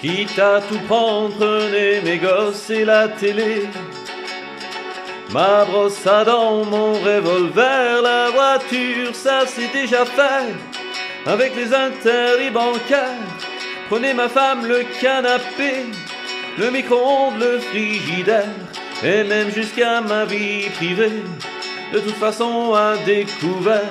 [0.00, 3.66] Quitte à tout prendre, prenez mes gosses et la télé.
[5.32, 10.54] Ma brosse à dents, mon revolver, la voiture, ça c'est déjà fait.
[11.26, 13.26] Avec les interdits bancaires,
[13.90, 15.86] prenez ma femme, le canapé,
[16.56, 18.54] le micro-ondes, le frigidaire,
[19.02, 21.24] et même jusqu'à ma vie privée.
[21.92, 23.90] De toute façon, à découvert,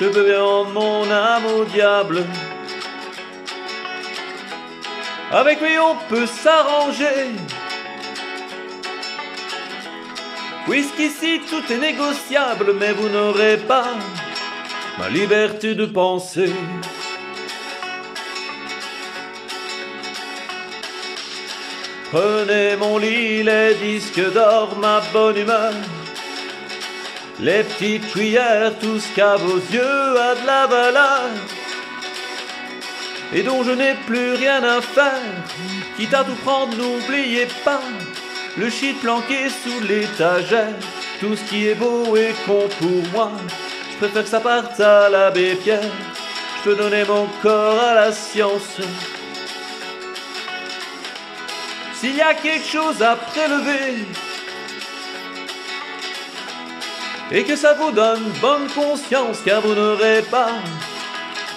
[0.00, 2.24] je peux bien rendre mon âme au diable.
[5.30, 7.34] Avec lui, on peut s'arranger.
[10.66, 13.88] Puisqu'ici tout est négociable, mais vous n'aurez pas
[14.98, 16.52] ma liberté de penser.
[22.10, 25.74] Prenez mon lit, les disques d'or, ma bonne humeur.
[27.38, 31.28] Les petites cuillères, tout ce qu'à vos yeux a de la valeur.
[33.32, 35.20] Et dont je n'ai plus rien à faire.
[35.96, 37.80] Quitte à tout prendre, n'oubliez pas
[38.56, 40.74] le shit planqué sous l'étagère.
[41.20, 43.32] Tout ce qui est beau et con pour moi,
[43.90, 45.82] je préfère que ça parte à l'abbé Pierre.
[46.58, 48.80] Je peux donner mon corps à la science.
[51.94, 54.06] S'il y a quelque chose à prélever,
[57.30, 60.52] et que ça vous donne bonne conscience, car vous n'aurez pas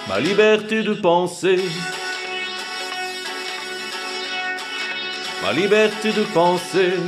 [0.08, 1.60] ma liberté de penser.
[5.42, 6.98] Ma liberté de penser.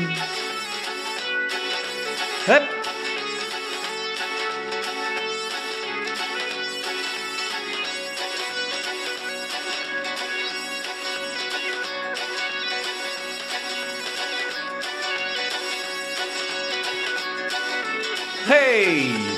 [18.47, 19.34] Hey!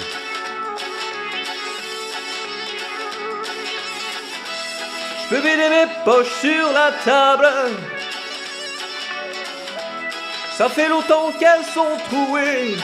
[5.29, 7.49] Je vider mes poches sur la table.
[10.57, 12.77] Ça fait longtemps qu'elles sont trouées.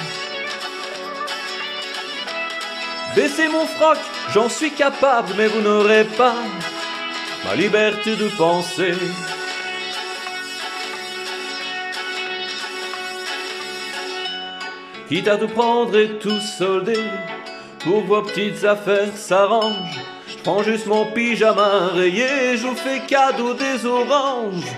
[3.15, 3.99] Baissez mon froc,
[4.33, 6.35] j'en suis capable, mais vous n'aurez pas
[7.45, 8.95] ma liberté de penser.
[15.09, 17.05] Quitte à tout prendre et tout solder,
[17.81, 20.01] pour vos petites affaires s'arrangent.
[20.45, 24.73] Prends juste mon pyjama rayé, je vous fais cadeau des oranges.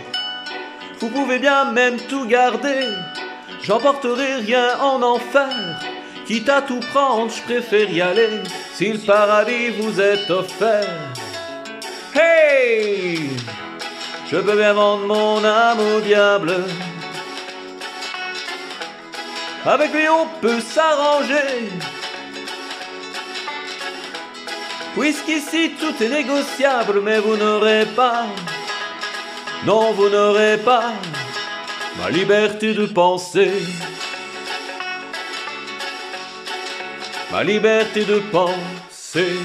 [1.01, 2.89] Vous pouvez bien même tout garder,
[3.63, 5.49] j'emporterai rien en enfer.
[6.27, 8.43] Quitte à tout prendre, je préfère y aller,
[8.75, 11.13] si le paradis vous est offert.
[12.15, 13.31] Hey!
[14.31, 16.65] Je peux bien vendre mon âme au diable.
[19.65, 21.71] Avec lui on peut s'arranger.
[24.97, 28.27] Puisqu'ici tout est négociable, mais vous n'aurez pas,
[29.66, 30.93] non vous n'aurez pas
[31.99, 33.50] ma liberté de penser.
[37.32, 39.37] Ma liberté de penser.